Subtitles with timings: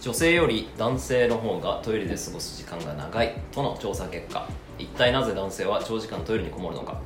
[0.00, 4.48] 女性より男性の方がトイレで過ごす時間が長いとの調査結果。
[4.78, 6.98] 一体なぜ男性は長時間トイレにこもるのか。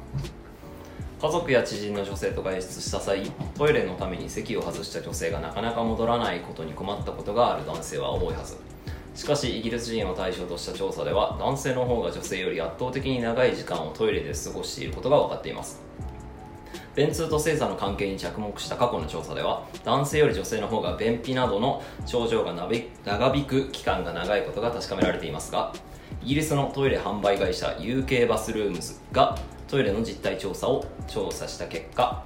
[1.21, 3.23] 家族や知人の女性と外出した際
[3.57, 8.59] トイレのために席を外した女性がなかなか戻らないことに困ったことがある男性は多いはず。
[9.17, 15.83] しかしイギリス人を対象とした調査では男性の方が女性より圧倒的に長い時間をトイレで過ごしていることが分かっています。
[16.95, 25.73] 便通と性差の関係に着目した過去の調査では男性より女性の方が便秘などの症状が長引く期間が長いことが確かめられていますが
[26.23, 32.25] イギリスのトイレ販売会社 UK バスルームズがトイレの実態調査を調査した結果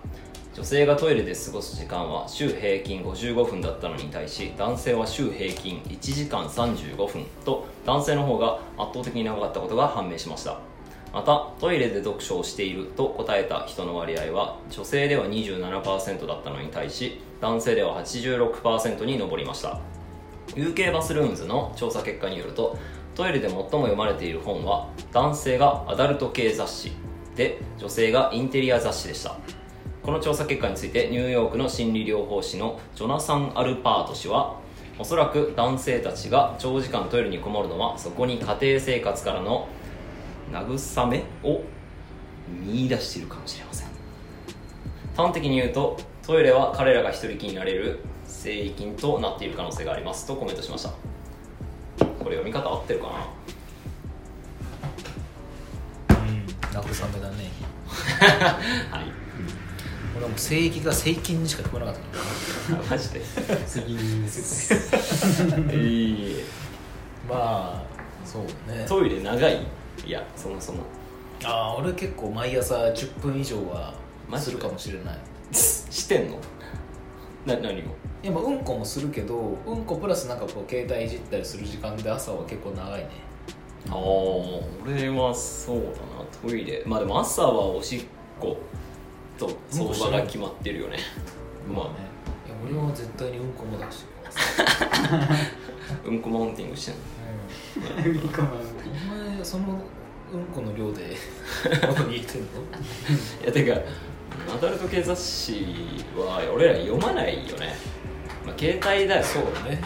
[0.55, 10.68] 女性がトイレで過ごす時間は週平均55分だったのに対し男性は週平均1時間35分と男性の方が圧倒的に長かったことが判明しました。
[11.13, 19.81] またトイレで読書をしていると答えた人の割合は女性では27%だったのに対し男性では86%に上りました。
[20.55, 22.79] UK バスルームズの調査結果によると
[23.15, 26.93] トイレで最も読まれている本は男性がアダルト系雑誌
[27.37, 29.37] で女性がインテリア雑誌でした。
[30.03, 34.57] この調査結果についてニューヨークの心理療法士のジョナサン・アルパート氏は
[34.99, 39.69] おそらく男性たちが長時間トイレにこもるのはそこに家庭生活からの
[40.53, 41.63] 慰めを
[42.49, 43.89] 見出しているかもしれません。
[45.17, 50.91] 端的に言うとトイレは彼らが一人きになれる聖域となっている可能性がありますとコメントしました。
[50.91, 50.95] こ
[52.31, 53.07] れ読み方合ってるか
[56.09, 56.17] な？
[56.17, 56.47] うん
[56.81, 57.51] 慰めだね。
[58.91, 59.05] はい。
[60.17, 61.95] 俺はもう聖域が聖域にしか聞こえなかっ
[62.87, 63.21] た マジで？
[63.67, 64.77] 責任です え。
[65.75, 66.43] ー、
[67.29, 67.83] まあ
[68.25, 68.85] そうね。
[68.89, 69.67] トイレ長い？
[70.07, 70.83] いやそもそも。
[71.45, 73.95] ああ俺結構毎朝10分以上は
[74.39, 75.19] するかもしれない。
[75.53, 76.39] してんの？
[77.47, 77.83] な何を？
[78.23, 83.09] いやまあうんこもするけどうんこプラスなんかこう携帯いじったりする時間で朝は結構長いね。
[83.89, 85.95] ああ俺はそうだな。
[86.43, 86.83] トイレ。
[86.85, 88.01] まあでも朝はおしっ
[88.41, 88.57] こ。
[89.39, 90.99] と相場が決まってるよね。
[91.73, 91.85] まあ。
[91.85, 91.91] ね
[92.47, 94.09] いや俺は絶対にうんこも出して
[96.05, 97.01] うんこマウンティングしてんの。
[98.05, 98.68] うん、お前
[99.49, 99.81] その
[100.31, 101.17] うんこの量で
[101.89, 102.49] 元に言ってんの？
[103.43, 103.81] いやてか
[104.55, 105.65] アダルト系雑誌
[106.15, 107.75] は俺ら読まないよね、
[108.45, 109.25] まあ、携帯だよ。
[109.25, 109.81] そうね、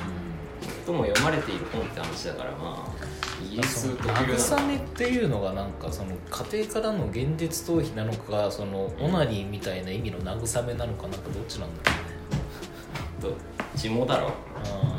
[0.85, 3.05] とも読まれている本って話だからまあ
[3.45, 12.43] イギリス特有慰めっていうのがなんかその家庭からの現実逃避なのかそのオナニーみたいな意味の慰めなのかなんかどっちなんだろうね。
[13.23, 13.33] どっ
[13.77, 14.27] ちもだろ。
[14.27, 14.92] うん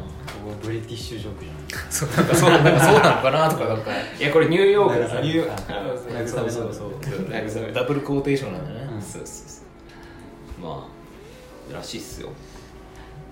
[0.61, 1.91] ブリティッシュジョークじゃん。
[1.91, 3.91] そうなんかそうなんかそうなのかなとかなんか。
[4.19, 7.73] いやこれニューヨークだからニューヨークそうそうそう。
[7.73, 9.61] ダブルコーテーションなんだね、うん、そうそうそ
[10.61, 10.65] う。
[10.65, 10.87] ま
[11.71, 12.29] あらしいっすよ。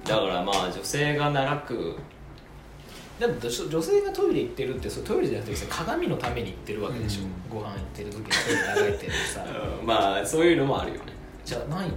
[0.05, 1.95] だからまあ女性が長く
[3.19, 9.45] でも女性がトイレ行ってるってそトイレじゃなくて鏡のために行ってるわけでしょ、うん、ご飯行ってる時にトイレ長いってさ、
[9.79, 11.13] うん、まあそういうのもあるよね。
[11.45, 11.94] じゃないの？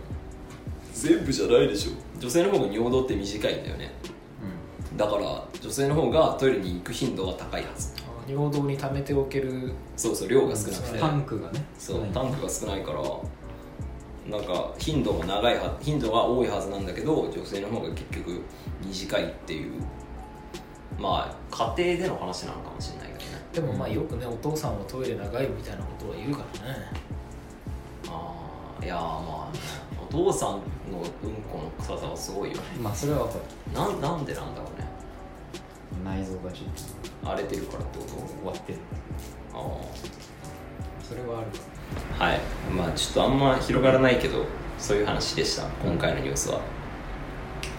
[0.92, 1.92] 全部じゃないでしょ。
[2.20, 4.10] 女性の方が尿道って短いんだよね、うん、
[4.96, 7.92] だから女性の方がトイレに行く頻度は高いはず。
[8.26, 10.98] 尿道に溜めておけるそうそう量が少なくて。
[10.98, 11.64] タンクがね。
[11.78, 13.02] そうタンクが少ないから
[14.26, 18.40] なんか頻度が長いは頻度が多いはずなんだけど女性の方が結局
[18.82, 19.72] 短いっていう。
[20.98, 23.42] まあ家庭での話なのかもしれないけどね。
[23.52, 26.76] でもまあよくねお父さんはトイレ長いみたいなことは言うからね。
[28.08, 29.52] ああいやまあ
[30.00, 32.62] お父さんのうんこの臭さはすごいよね。
[32.80, 33.74] まあそれは分かる。
[33.74, 34.83] なんなんでなんだろうね
[36.02, 36.62] 内臓がち。
[36.62, 36.68] ょっ
[37.22, 38.10] と荒れてるからってこと？
[38.12, 38.78] 終わってる。
[39.52, 39.60] ああ。
[41.06, 41.48] それはある
[42.18, 42.40] はい。
[42.74, 44.46] まあちょっとあんま広がらないけど
[44.78, 45.66] そういう話でした。
[45.84, 46.60] 今回のニュースは。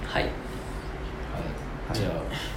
[0.06, 0.32] はい、はい、
[1.94, 2.56] じゃあ。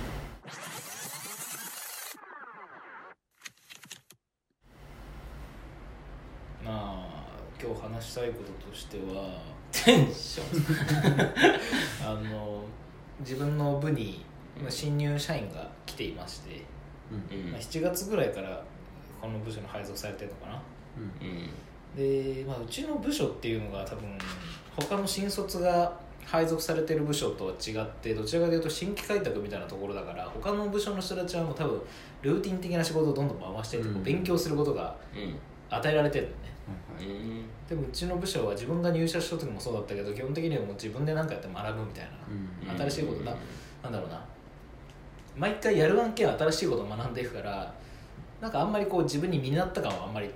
[7.99, 9.41] 話したいこととしては
[9.73, 12.07] テンション。
[12.07, 12.63] あの
[13.21, 14.25] 自分の部に
[14.69, 16.63] 新入社員が来ていまして、
[17.11, 17.53] うん。
[17.53, 18.63] まあ、7月ぐらいから
[19.21, 20.63] この部署に配属されてるのかな、
[20.97, 24.17] うん、で、まあ、うちの部署っていうのが多分
[24.77, 31.81] 他の新卒が配属されてる部署とは違ってどちらかというと新規開拓みたいなところだから他の部署の人たちはもう多分
[32.23, 34.95] ルーティン的な仕事をどんどん回していって、うん、勉強することが
[35.71, 36.49] 与えられてるのね、
[37.67, 42.09] でもうちの部署は自分が入社した時もそうだったけど基本的にはもう自分で何かやって学ぶみたい
[42.67, 43.35] な、新しいことな,、
[43.83, 44.23] なんだろうな
[45.39, 47.73] 毎回やる案件は新しいことを学んでいくから
[48.41, 50.31] なんかあんまりこう自分に身になった感はあんまり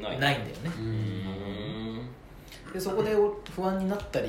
[0.00, 0.16] ない。
[0.16, 0.44] んだよね。
[2.72, 3.14] でそこで
[3.54, 4.28] 不安になったり、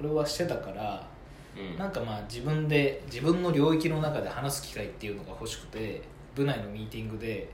[0.00, 1.08] 俺はしてたから
[1.56, 1.78] うん。
[1.78, 6.02] なんかまあ自分で自分の領域の中で話す機会っていうのが欲しくて
[6.34, 7.48] 部内のミーティングで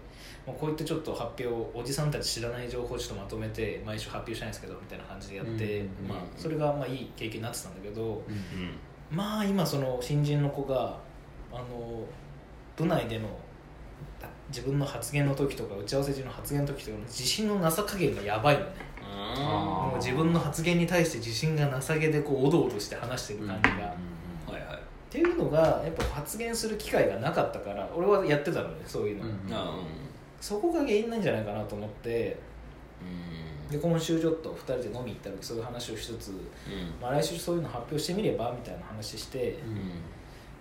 [0.47, 6.09] もうこういったちょっと発表をおじさんたち知らない情報をちょっとまとめて毎週発表したいんですけどみたいな感じでやって、うん。
[6.09, 8.79] まあ、それがまあいい経験になってたんだけどうん
[9.11, 10.99] まあ今その新人の子が
[11.53, 12.05] あの
[12.77, 13.29] 部内での
[14.49, 18.67] 自分の発言の時とか打ち合わせ中の発言の時とかの自信のなさ加減がやばいのね。
[19.09, 23.99] あもう自分の発言に対して自信がなさげでこうおどおどして話してる感じが、っ
[25.11, 29.79] ていうのがやっぱ発言する機会がなかったから俺はやってたのねそういうの、うんあ
[30.41, 32.39] そこが原因なんじゃないかなと思って。
[33.01, 36.37] うんで今週ちょっと2人で飲み行った時そういう話をしつつ、うん。
[37.01, 39.59] まあ、来週そういうの発表してみればみたいな話して、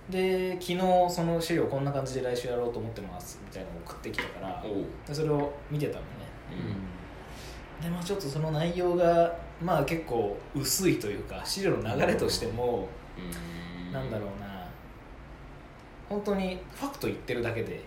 [0.08, 0.12] うん。
[0.12, 0.78] で昨日
[1.10, 4.64] その資料こんな感じで来週やろうと思ってますみたいなのを送ってきたから
[5.08, 6.08] でそれを見てたのね。
[7.80, 7.84] うん。
[7.84, 12.88] でまあちょっとその内容がまあ結構薄いというか資料の流れとしても、
[13.88, 13.94] うん。
[13.94, 14.46] なんだろうな。
[16.10, 17.84] 本当にファクト言ってるだけで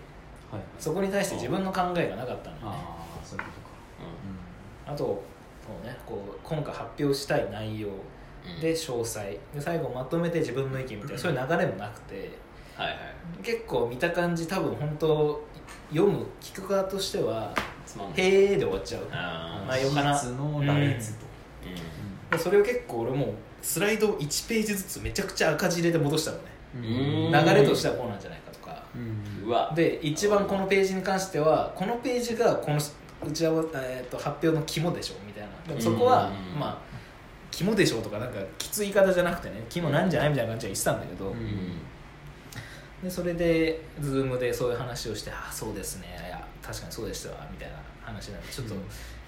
[0.51, 3.69] はいそこに対して自分の考えがなかったのねああそういうことか
[4.89, 5.21] あとそ
[5.83, 8.61] うねこう今回発表したい内容うん。
[8.61, 9.23] で詳細。
[9.25, 12.31] で最後まとめて自分の意見みたいなそういう流れもなくて。
[12.75, 12.97] はいはい。
[13.43, 15.43] 結構見た感じ多分本当
[15.91, 17.53] 読む聞く側としては
[17.85, 18.19] つまん「ない。
[18.19, 19.07] へーで終わっちゃう。
[19.11, 20.23] あ内容かな。
[20.23, 21.25] の羅列と。
[22.37, 23.29] それを結構俺もう
[23.61, 26.43] スライド1ページずつめちゃくちゃ赤字入れで戻したのね。
[26.75, 29.73] 流れとしてはこうなんじゃないかとか。
[29.75, 32.79] で一番このページに関してはこのページがこの
[33.25, 35.49] 打ち合わせ、えー、と発表の肝でしょみたいな。
[35.67, 36.77] でもそこはうんまあ
[37.51, 41.79] 肝でしょとかなんかきつい言い方じゃなくてね肝なんじゃないみたいな感じは言ってたんだけど、うん。
[43.03, 48.81] でそれで Zoom でそういう話をして「ああそうですねいや確かにそうでしたわ」みたいな話になってちょっとうん。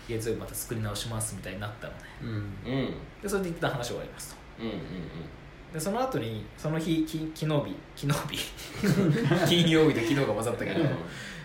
[0.07, 1.99] 月曜日また作り直しますみたいになったのね。
[2.21, 2.29] うん。
[2.29, 2.35] うん。
[2.35, 4.63] うんでそれで一旦話終わりますと。
[4.63, 4.75] うんうん
[5.73, 9.47] でその後にその日き昨日日昨日日。
[9.63, 10.81] 金曜日と昨日が混ざったけど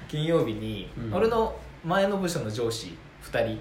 [0.08, 1.14] 金曜日に、うん。
[1.14, 3.60] 俺の前の部署の上司2人うん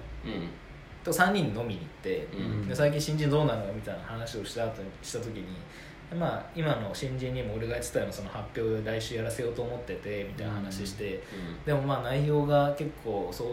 [1.06, 2.68] と3人で飲みに行って、うん。
[2.68, 5.44] で最近新人どうなのよみたいな話をした後にした時に
[6.18, 11.22] まあ今の新人にも俺がやってたようなその発表で来週やらせようと思っててみたいな話して、
[11.64, 13.48] でもまあ内容が結構そう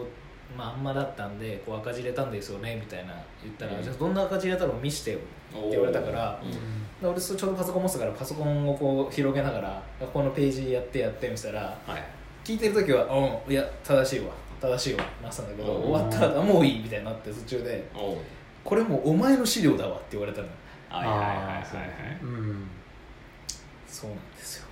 [0.56, 3.82] まああんまだったんでこう赤字入れたんですよねみたいな言ったら、うん。
[3.82, 5.20] じゃあどんな赤字入れたの見してよっ
[5.52, 6.50] て言われたからうん。
[6.50, 6.58] で
[7.06, 9.82] 俺ちょうどパソコン持ってたからパソコンをこう広げながら
[10.12, 12.04] このページやってやってみたらはい。
[12.44, 13.04] 聞いてる時は
[13.46, 14.32] 「うんいや正しいわ
[14.68, 15.82] 正しいわ」なってたんだけどうん。
[15.82, 18.16] 終わったらもういいみたいになって途中でおう
[18.64, 20.48] 「これもうお前の資料だわ」って言われたの。
[20.88, 21.36] はいはいはいはい。
[21.36, 22.68] はいうん
[23.88, 24.64] そうなんですよ。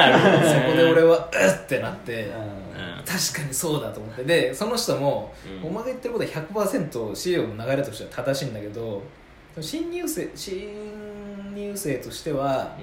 [0.00, 3.04] なるほどそこで俺は「うっ!」ってなってうん。
[3.04, 4.24] 確かにそうだと思って。
[4.24, 5.68] でその人も、うん。
[5.68, 9.02] お前が言ってることは100%資料の流れとしては正しいんだけど
[9.60, 12.76] 新入生新入生としては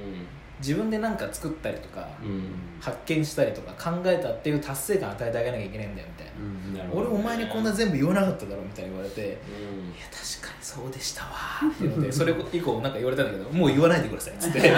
[0.61, 2.29] 自分で何か作ったりとか、うん。
[2.29, 2.41] うん
[2.81, 11.29] 発見したりとか考えたっていう達成感与えてあげなきゃいけないんだよみたいな、うんなるほど俺お前にこんな全部言わなかっただろみたいに言われて、いやうん確かにそうでしたわ
[11.71, 14.59] っていうのでそれ以降なんか言われたんだけどもう言わないでくださいっつって。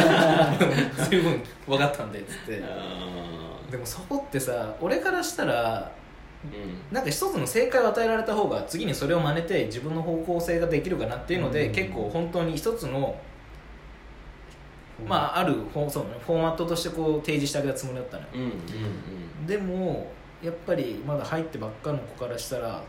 [1.09, 2.61] 十分分かったんでっつって。
[2.61, 6.93] あでもそこってさ俺からしたらーうん。
[6.93, 11.73] なんか一つの正解を与えられた方が次にそれを真似て自分の方向性ができるかなっていうので、うん。
[11.73, 13.15] 結構本当に一つの、
[15.07, 16.09] まあ、あるフォそうね。
[16.25, 18.29] フォーマットとしてこう提示してあげたつもりだったのよ。
[18.33, 22.81] うんうんでもやっぱりまだ入ってばっかの子からしたら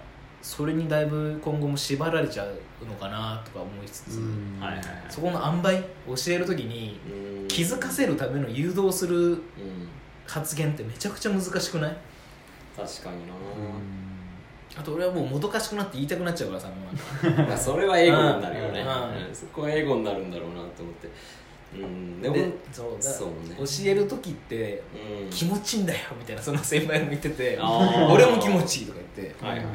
[0.43, 4.61] それにだいぶ今後も縛られちゃうのかなとか思いつつ、うん。
[4.61, 4.87] はいはいはい。
[5.09, 5.83] そこの塩梅
[6.17, 7.01] 教える時に
[7.41, 7.49] うん。
[7.49, 9.39] 気づかせるための誘導するうん。
[10.27, 11.97] 発言ってめちゃくちゃ難しくない？
[12.77, 13.17] 確かに
[14.77, 16.69] あと俺はもうもどかしくなって言いたくなっちゃうからさ
[17.73, 18.81] それはエゴになるよね。
[18.81, 19.29] うん。
[19.29, 19.35] うん。
[19.35, 21.09] そこはエゴになるんだろうなと思って
[21.75, 22.23] うん。
[22.23, 23.57] でもでそうだそうね。
[23.59, 24.83] 教える時って
[25.23, 25.31] うん。
[25.31, 29.45] 気持ちいいんだよみたいなその先輩も言ってて俺も気持ちいいとか言って。
[29.45, 29.75] はいはいはい。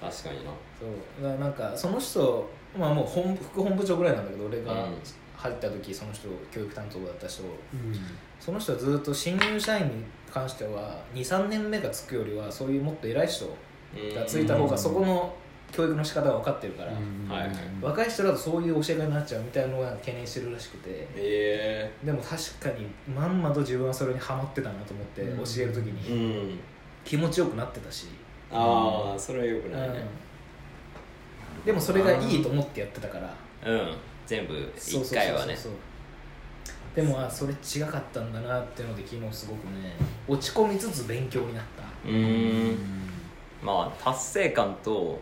[0.00, 0.50] 確かにな。
[0.78, 4.94] そうだからなんかその人まあもう本副本部長ぐらいなんだけど俺がうん。
[5.36, 7.44] 入った時その人教育担当だった人。
[7.44, 7.50] うん。
[8.40, 9.90] その人はずっと新入社員に
[10.32, 13.46] 関しては23年目がつくよりはそういうもっと偉い人
[14.14, 15.32] がついた方がそこの
[15.70, 16.98] 教育の仕方が分かってるから、は
[17.44, 21.06] いはい若い人だとそういう教え方になっちゃうみたいなのが懸念してるらしくて。
[21.14, 21.92] え。
[22.02, 25.38] でも確かにまんまと自分はそれにハマってたなと思ってうん。
[25.38, 26.48] 教える時えに。
[26.50, 26.58] うん。
[27.04, 28.08] 気持ちよくなってたし、
[28.50, 30.02] ああそれはよくないね。
[31.58, 31.64] うん。
[31.64, 33.34] でもそれがいいと思ってやってたから。
[33.64, 33.94] うん。
[34.26, 35.56] 全部一回はね。
[36.94, 39.94] でもあそれ違かったんだなっていうので昨日すごくね。
[40.26, 41.84] 落ち込みつつ勉強になった。
[42.08, 42.76] うーん。
[43.62, 45.20] まあ達成感と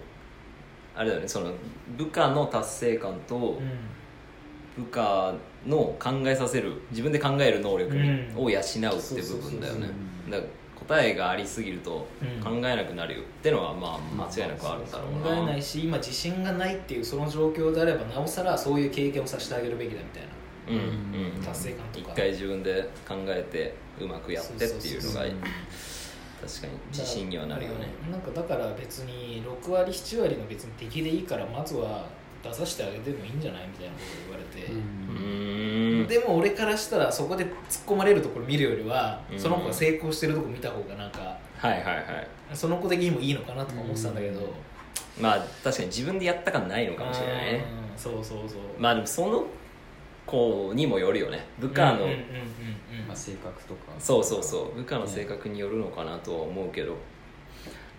[0.97, 1.53] あれだよねその
[1.97, 4.85] 部下の達成感と、うん。
[4.85, 5.35] 部下
[5.67, 8.33] の考えさせる自分で考える能力うん。
[8.37, 9.88] を養うって部分だよね。
[10.26, 10.49] うんだから
[10.87, 12.43] 答えがありすぎるとうん。
[12.43, 15.37] 考えなくなるよってのはまあ間違いなくあるんだろうな。
[15.37, 20.29] 考えないし今自信がないっていうその状況であればなおさらそういう経験をさせてあげるべきだみたいな。
[20.69, 21.37] うん。
[21.37, 21.43] うん。
[21.43, 22.12] 達成感とか。
[22.12, 25.33] 一回自分で考えてうまくやってっていうのがそう
[26.40, 27.88] 確かに自信にはなるよね。
[28.11, 32.07] なんかだから別に6割7割の別に敵でいいからまずは
[32.43, 36.07] 出させてあげてもいいんじゃないみたいなことを言われて、うーん。
[36.07, 37.52] でも俺からしたらそこで突っ
[37.87, 39.38] 込まれるところ見るよりは、うん。
[39.38, 42.28] その子が成功してるとこ見た方がなんかはいはいはい。
[42.52, 44.52] その子的にもいいのかなとか思ってたんだけど、
[45.21, 47.64] まあ確かに自分でやった感ないのかもしれないね。
[47.93, 47.99] うん。
[47.99, 48.59] そうそうそう。
[48.78, 49.47] まあでもその
[50.26, 51.47] 子にもよるよね。
[51.59, 52.16] 部下のうんうんうんうん
[53.06, 53.92] まあ、性格とか。
[53.99, 54.75] そうそうそう。
[54.75, 56.97] 部下の性格によるのかなとは思うけど。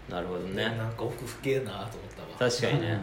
[0.10, 0.64] なるほどね。
[0.64, 1.88] なんか奥深えなと思っ
[2.38, 2.50] たわ。
[2.50, 3.00] 確かにね。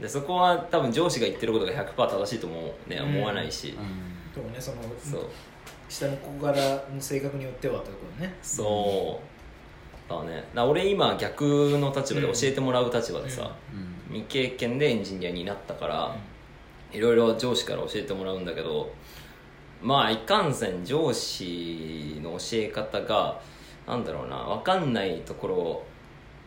[0.00, 3.16] でそこは多分上司が言ってることが100%正しいともねうん。
[3.16, 4.34] 思わないし、うん。
[4.34, 5.30] でもねそのそう。
[5.88, 6.54] 下の子柄
[6.92, 8.36] の性格によってはってことだね。
[8.42, 9.20] そ
[10.08, 10.10] う。
[10.10, 10.36] だね。
[10.36, 11.44] だから俺今逆
[11.78, 13.50] の立場で教えてもらう立場でさ、
[14.10, 14.14] うん。
[14.14, 16.16] 未経験でエンジニアになったから、
[16.92, 18.90] いろいろ上司から教えてもらうんだけど
[19.82, 23.40] まあいかんせん上司の教え方が
[23.86, 25.82] なんだろうな分かんないところ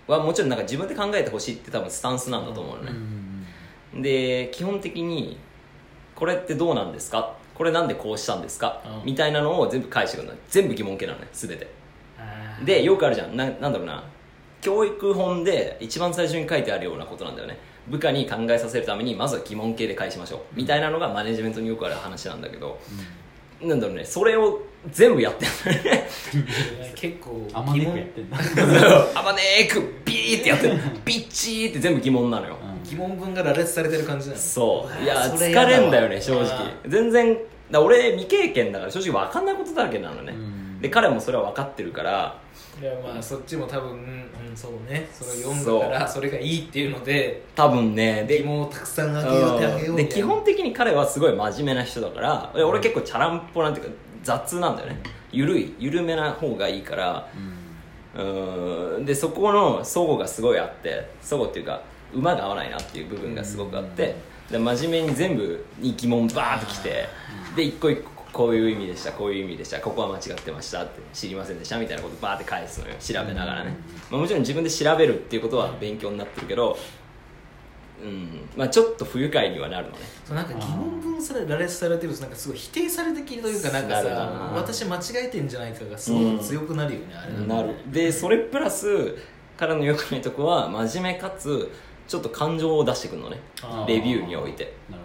[0.08, 2.92] はもちろんなんか自分で考えてほしいって多分スタンスなんだと思うのうね、
[4.00, 5.38] んで基本的に
[6.16, 7.36] これってどうなんですか？
[7.56, 10.36] これなんでこうしたんですか、うんみたいなのを全部返してくるの。
[10.50, 11.68] 全部疑問形なのね全て。
[12.66, 13.38] でよくあるじゃん。
[13.38, 14.04] ななんだろうな。
[14.62, 17.58] 教育本で一番最初に書いてあるようなことなんだよね
[17.90, 20.40] 部下に考えさせるためにまずは疑問形で返しましょう。
[20.54, 22.80] みたいなのがマネジメントによくある話なんだけど、
[23.62, 26.10] なんだろうねそれを全部やってるのね
[26.96, 28.38] 結構あまねくやってんだ。
[29.16, 34.40] あまねーくビーってやってる ピッチーって全部疑問なのよ、疑問文が羅列されてる感じなの。
[34.40, 35.04] そう。
[35.04, 36.48] いやそ疲れんだよね正直。
[36.88, 37.38] 全然
[37.72, 40.82] だ俺未経験だから正直分かんないことだらけなのね、うん。
[40.82, 42.38] で彼もそれは分かってるから
[42.82, 45.08] いやまあそっちも多分うん、うん、そうね。
[45.12, 49.94] それを読んだからそれがいいっていうので多分ねで疑問をたくさんあげようってあげよ。
[49.94, 53.94] うみたいなで基本的に彼はすごい真面目な人だから俺俺結構チャランポなんていうか
[54.24, 55.02] 雑なんだよね。
[55.32, 57.28] 緩い緩めな方がいいから。
[58.16, 59.06] うーん。
[59.06, 61.82] でそこの齟齬がすごいあって齟齬っていうか
[62.14, 64.16] 馬が合わないなっていう部分がすごくあって
[64.50, 67.08] で真面目に全部に疑問バーッときて
[67.56, 73.76] で一個一個こういう意味でしたこういう意味でしたここは間違ってましたって知りませんでしたみたいなことバーって返すのよ調べながらね、
[74.10, 76.78] まあ、もちろん自分で調べるっていうことは勉強になってるけど
[78.02, 79.98] うんまあちょっと不愉快にはなるのね。
[80.24, 87.46] そうなんか疑問文され羅列されてるとなんかすごい否定されてきというかなんかさな私間違えてんじゃないかがすごく強くなるよね、あれね。
[87.46, 87.76] なる。
[87.92, 89.18] でそれプラス
[89.58, 91.70] 彼の良くないとこは真面目かつ
[92.08, 93.42] ちょっと感情を出してくるのね。
[93.86, 94.74] レビューにおいて。
[94.90, 95.04] なる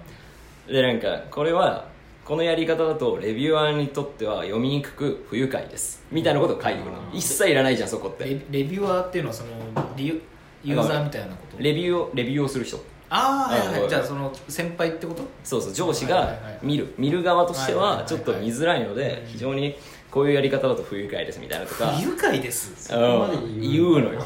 [0.72, 1.92] でなんかこれは
[2.24, 6.02] このやり方だとレビュアーにとっては読みにくく不愉快です。
[6.10, 6.98] みたいなことを書いてくるの。
[7.12, 8.24] 一切いらないじゃんそこって。
[8.24, 9.50] レレビュアーっていうのはその
[9.94, 10.22] リユ
[10.64, 11.62] ユーザーみたいなこと？
[11.62, 12.78] レビューをレビューをする人。
[13.10, 15.22] ああはいはい、うんじゃあその先輩ってこと？
[15.44, 16.94] そうそう上司が見る。
[16.96, 19.76] 見る側としてはちょっと見づらいので非常に
[20.10, 21.88] こういうやり方だと不愉快ですみたいなとか。
[21.88, 22.88] 不愉快です。
[22.90, 23.60] こまでうん。
[23.60, 24.24] 言うのよ。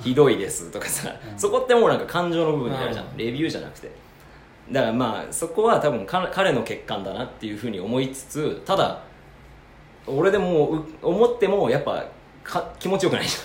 [0.00, 3.16] ひどいですとかさ、そこってもうなんか感情の部分になるじゃん。
[3.16, 3.90] レビューじゃなくて
[4.72, 9.02] だからまあそこは多分か彼の欠陥だなっていうふうに思いつつただ
[10.06, 12.04] 俺でもう思ってもやっぱ
[12.42, 13.36] か気持ちよくないじ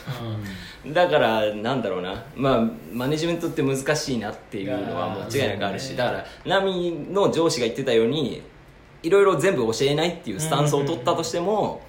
[0.86, 0.94] ゃん。
[0.94, 2.24] だからなんだろうな。
[2.36, 8.42] まあマネジメントって難しいなっていうのは間違いなくあるし、だからナミの上司が言ってたように
[9.02, 11.82] いろいろ全部教えないっていうスタンスを取ったとしても、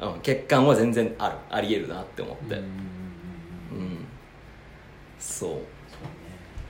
[0.00, 0.12] うん。
[0.16, 1.36] 欠陥は全然ある。
[1.50, 2.62] ありえるなって思って、うん。
[2.62, 2.66] うん。
[5.18, 5.62] そうそうね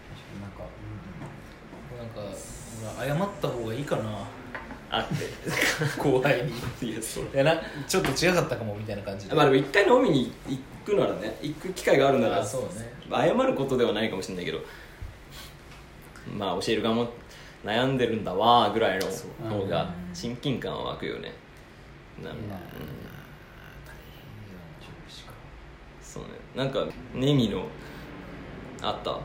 [0.09, 0.63] 確かになんか
[1.99, 4.27] なんかほら謝った方がいいかな。
[4.91, 5.15] あって。
[6.01, 6.43] 後輩
[6.81, 9.35] にいやそういやなちょっと違かったかもみたいな感じで。
[9.35, 12.93] まあでも一回飲みに行くならね行く機会があるならあそうね。
[13.11, 14.61] 謝ることではないかもしれないけど
[16.37, 17.09] まあ教える側も
[17.65, 19.07] 悩んでるんだわーぐらいの
[19.51, 21.33] 方がうん親近感は湧くよね。
[22.23, 22.39] なんか
[26.01, 26.31] そうね。
[26.57, 27.67] なんかネミの
[28.81, 29.21] あった？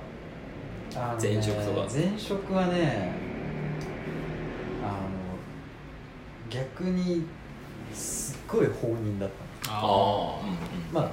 [1.20, 1.88] 前職とか。
[1.92, 3.14] 前職はね
[4.84, 7.24] あの逆に
[7.94, 9.30] すっごい放任だっ
[9.64, 9.72] た。
[9.72, 10.42] のあ
[10.92, 11.12] まあ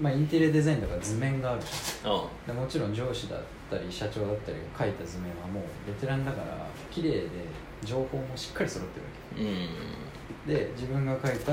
[0.00, 2.12] まあインテリアデザインだから図面があるじゃん。
[2.14, 3.40] あでもちろん上司だっ
[3.70, 7.28] たり社長だったりが描いた図面はもうベテランだから綺麗で
[7.84, 9.00] 情報もしっかり揃って
[9.40, 10.46] るわうん。
[10.46, 11.52] けで自分が描いた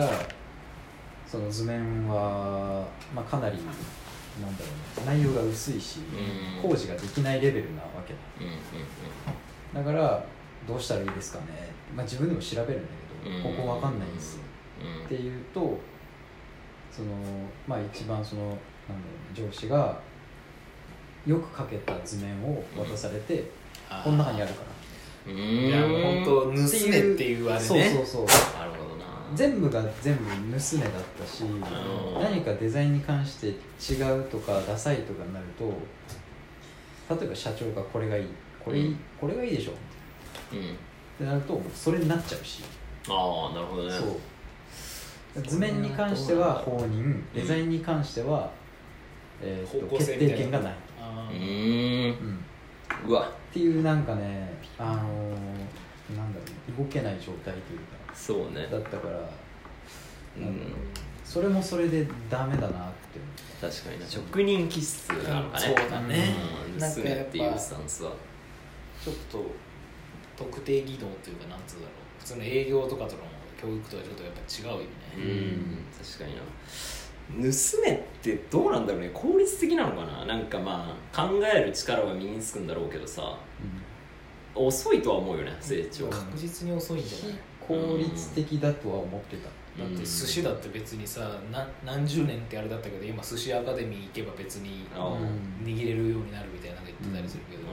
[1.27, 5.99] その図面は、まあ、かなりなんだろうな内容が薄いし
[6.63, 6.69] うん。
[6.69, 8.19] 工事ができないレベルなわけだ。
[8.41, 9.85] うんうん。
[9.85, 10.23] だから
[10.67, 11.45] どうしたらいいですかね、
[11.95, 12.89] まあ、自分でも調べるんだ
[13.23, 14.39] けど、ここわかんないんです、
[15.05, 15.79] っていうと
[16.91, 17.09] その
[17.67, 18.59] まあ一番そのなんだ
[19.37, 19.99] ろう上司が
[21.25, 23.49] よくかけた図面を渡されて、
[24.03, 24.75] この中にあるから。
[25.27, 26.61] いや本当盗めっ
[27.17, 27.65] ていうあれね。
[27.65, 28.25] そうそうそう
[28.59, 29.05] なるほどな。
[29.33, 30.59] 全部が全部盗めだっ
[31.19, 31.43] たし
[32.21, 35.65] 何かデザインに関して違うとかダサいとかになると
[37.15, 38.25] 例えば社長がこれがいい
[38.63, 39.77] これ,、うん、これがいいでしょ、うん、
[40.35, 42.63] ってなるとそれになっちゃうし。
[43.07, 43.91] ああなるほどね。
[43.91, 44.05] そ
[45.39, 45.43] う。
[45.43, 47.23] 図面に関しては放任。
[47.33, 48.51] デザインに関しては、
[49.41, 50.75] えー、と決定権がない。
[51.31, 52.39] うん。
[53.07, 53.29] うわ。
[53.29, 56.45] っていうなんかねあのー、なんだろ
[56.77, 58.13] う動けない状態というか。
[58.13, 58.67] そうね。
[58.71, 59.19] だったから、
[60.37, 60.73] うん、
[61.23, 63.19] それもそれでダメだなって
[63.61, 64.07] 確かにな。
[64.07, 66.35] 職人気質なのかね、そうだね、
[66.73, 68.11] うん、なんかっていうスタンスは。
[69.03, 69.45] ちょっと
[70.37, 71.91] 特定技能というかなんつうだろう。
[72.19, 73.23] 普通の営業とかとの
[73.61, 74.87] 教育とはちょっとやっぱ違うよね。
[75.17, 75.77] うん。
[75.97, 76.41] 確かにな。
[77.31, 79.09] 盗めってどうなんだろうね。
[79.13, 80.25] 効率的なのかな。
[80.25, 83.37] なんかまあ考える力は身につくんだろうけどさ、
[84.55, 86.07] うん、遅いとは思うよね成長。
[86.07, 87.37] 確実に遅いんじゃない？
[87.65, 89.49] 効率的だとは思ってた、
[89.81, 94.85] だって寿司だって別にさな何十年ってあれだったけど今寿司アカデミー行けば別に
[95.63, 97.63] 握れるようになるみたいなの言ってたりするけど、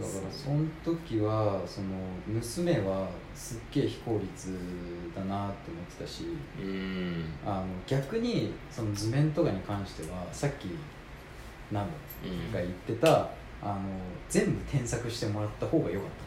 [0.00, 1.88] だからその時はその
[2.26, 4.58] 娘はすっげえ非効率
[5.14, 6.24] だなって思ってたし、
[7.44, 10.68] あの逆にその図面とかに関してはさっき
[11.70, 11.86] 何
[12.52, 13.28] が言ってた、
[13.62, 13.80] あの
[14.28, 16.24] 全部添削してもらった方が良かった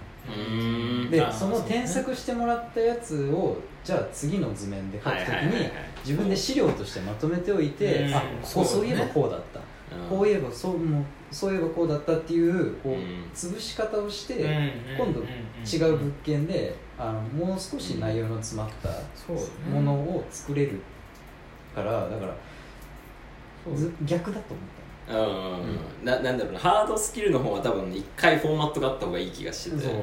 [1.09, 5.69] でその添削してもらったやつをじゃあ次の図面で書くときに
[6.03, 8.21] 自分で資料としてまとめておいてあ
[8.53, 9.61] こうそういえばこうだった、
[10.09, 18.89] こういえばそうもそういえばこうだったっていうこう潰し方をして今度違う物件であのもう少し内容の詰まった
[19.69, 20.79] ものを作れる
[21.75, 22.35] からだから
[24.05, 24.77] 逆だと思った。
[25.09, 25.63] うん、う
[26.03, 26.59] ん、ななんだろうな。
[26.59, 29.93] ハードスキルの方は多分一回フォーマットがあった方がいい気がしてて。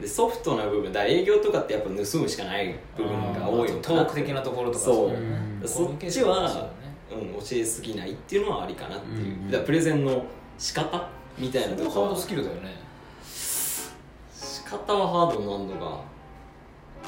[0.00, 6.70] でソフトな部分だ営業とかってやっぱ盗むしかない部分が多いのかなトーク的なところとかそう、うん、そっちは、
[7.10, 10.24] うん、教えすぎないっていうのはありかなっていう、うん、だプレゼンの
[10.60, 11.08] 仕方？
[11.38, 12.76] みたいなところハードスキルだよね。
[13.24, 16.00] 仕方はハードなんのが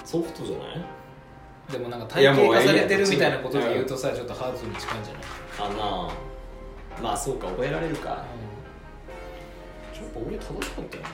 [0.04, 0.84] ソフトじゃない？
[1.70, 5.22] でもなんか体系化されてるみたいなことで言うとさちょっとハードに近いんじゃない？
[5.76, 6.10] かな。
[7.02, 8.24] まあそうか覚えられるか、
[9.94, 11.08] ちょっと俺正しかったよね。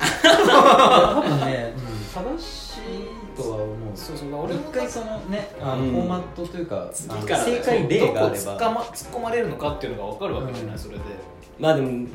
[0.00, 2.80] 多分ね、うん、正しい
[3.36, 3.96] とは思う。
[3.96, 8.58] そうそう俺一回そのねあの、フォーマットというか正解例があれば。
[8.58, 11.04] 突っま、突っ込まれるのかっていうのが分かるわけじゃない、それで
[11.60, 12.08] まあでも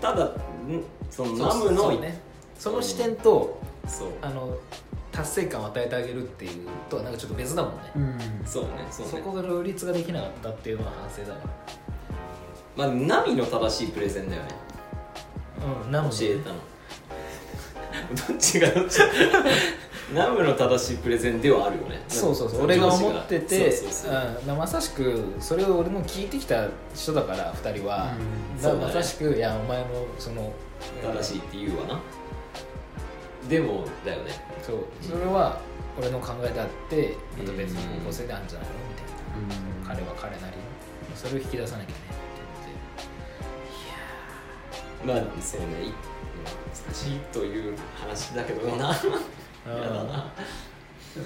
[0.00, 0.32] ただ
[1.10, 2.20] そのナムのね。
[2.58, 4.08] その視点と、そう。
[4.22, 4.56] あの
[5.10, 9.12] 達成感を与えてあげるっていうとはなんかちょっと別だもんね、うん、そうねそうね。
[9.12, 11.40] そこで両立ができなかったっていうのは反省だわ。
[12.76, 14.48] まあナミの正しいプレゼンだよね。
[15.84, 16.56] うんナム教えたの。
[18.28, 19.00] どっちがどっち？
[20.14, 22.02] ナムの正しいプレゼンではあるよね。
[22.08, 22.64] そうそうそう。
[22.64, 23.72] 俺が思ってて
[24.46, 28.14] まさしくそれを俺も聞いてきた人だから2人は、
[28.62, 30.52] うん、まさしく、いやお前のその
[31.02, 32.00] 正しいって言うわな。
[33.48, 34.32] でもだよね。
[34.62, 34.84] そう。
[35.00, 35.60] それは
[35.98, 38.74] 俺の考えであってまた別の方向性であるんじゃないの？
[38.88, 40.62] みたいな、彼は彼なりの。
[41.14, 41.96] それを引き出さなきゃね。
[45.06, 45.66] まあそうね。
[46.86, 48.94] 難しいという話だけどな
[49.66, 50.32] 嫌だな。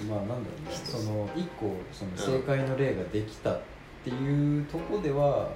[0.08, 0.74] まあなんだろうね。
[0.84, 3.60] その一個その正解の例ができたっ
[4.04, 5.50] ていうとこでは、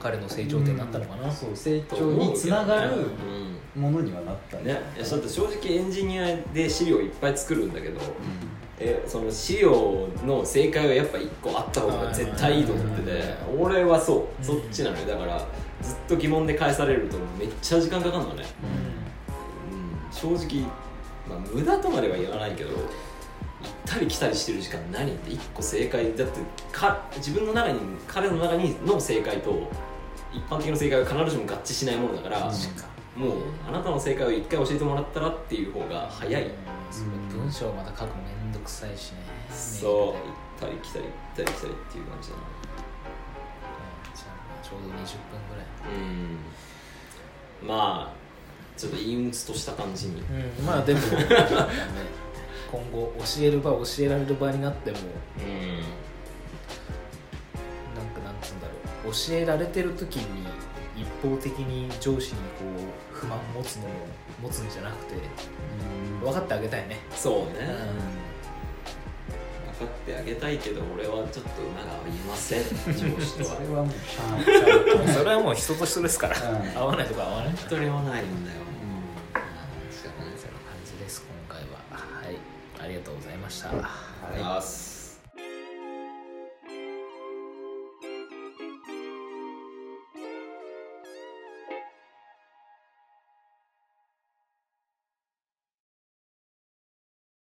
[0.00, 3.06] 彼の成長点になったのかな、うん、そう成長につながる
[3.76, 4.64] ものにはなったね。
[4.64, 8.04] ねいや正直エンジニアで資料いっぱい作るんだけど、うん、
[8.80, 15.06] えその資料の正解はやっぱ1個あった方が絶対いいと思ってて俺はそう、そっちなのよ。
[15.06, 15.38] だから
[15.80, 18.44] ずっと疑問で返されるとめっちゃ時間かかるのね、
[19.72, 20.66] うん、正直、
[21.28, 22.86] まあ、無駄とまでは言わないけど行っ
[23.86, 26.40] たり来たりしてる時間何って1個正解だって
[26.72, 29.70] か自分の中に彼の中にの正解と
[30.32, 32.50] 一般的な正解は必ずしも合致しないものだから、
[33.14, 36.50] もうあなたの正解を一回教えてもらったらっていう方が早い、
[37.30, 39.18] 文章また書くのめんどくさいしね。
[39.50, 39.94] そう。
[39.94, 40.16] 行っ
[40.58, 42.42] たり来たり行ったり来たりっていう感じだな、
[44.14, 45.66] じゃあちょうど20分ぐらい。
[47.62, 47.68] うん。
[47.68, 48.21] まあ
[48.82, 50.22] ちょっと陰鬱とした感じに、
[50.58, 51.06] うん、まあでも、ね、
[52.70, 55.00] 今後教える場教えられる場になっても、う
[55.40, 56.02] ん。
[59.04, 60.42] 教えられてる時に
[60.96, 62.64] いっ方的に上司にこ
[63.12, 63.88] う不満持つのを
[64.42, 65.14] 持つんじゃなくて
[66.22, 66.98] 分かってあげたいね。
[67.14, 67.66] そうね、
[69.78, 73.56] 分かってあげたいけど俺はちょっと馬が合いません上司とは。
[73.56, 76.78] それはもう それはもう人と人ですから、うん。
[76.78, 77.54] 合わないとか合わない。
[77.56, 78.58] 本当に合わないんだよ、
[83.62, 83.88] した、ありがと
[84.26, 84.91] うございます。